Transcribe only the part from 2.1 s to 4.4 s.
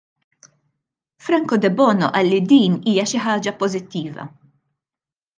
qal li din hija xi ħaġa pożittiva.